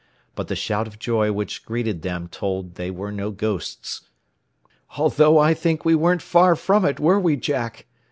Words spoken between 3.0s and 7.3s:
no ghosts. "Although I think we weren't far from it, were